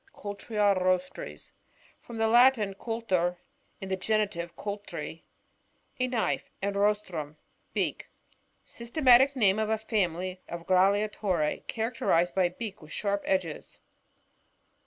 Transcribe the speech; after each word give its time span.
Cultrirostres.— 0.15 1.51
From 2.01 2.17
the 2.17 2.27
Latin, 2.27 2.73
culleriim 2.73 3.35
the 3.81 3.95
genitive, 3.95 4.55
cultrU) 4.55 5.21
a 5.99 6.07
knif^, 6.09 6.41
and 6.59 6.75
rostrum, 6.75 7.37
beak. 7.75 8.09
Syste 8.65 9.05
matic 9.05 9.35
name 9.35 9.59
of 9.59 9.69
a 9.69 9.77
family 9.77 10.41
of 10.49 10.65
Gral 10.65 10.93
latorisp, 10.93 11.67
characterised 11.67 12.33
by 12.33 12.45
a 12.45 12.49
beak 12.49 12.81
with 12.81 12.91
sharp 12.91 13.21
edges. 13.27 13.77